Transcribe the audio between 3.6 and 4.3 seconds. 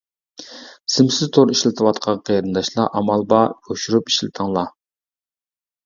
يوشۇرۇپ